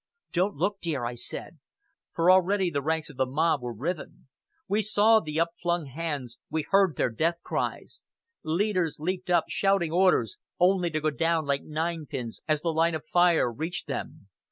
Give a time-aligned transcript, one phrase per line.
[0.31, 1.59] "Don't look, dear," I said,
[2.11, 4.29] for already the ranks of the mob were riven.
[4.67, 8.03] We saw the upflung hands, we heard their death cries.
[8.41, 13.05] Leaders leaped up, shouting orders, only to go down like ninepins as the line of
[13.13, 14.27] fire reached them.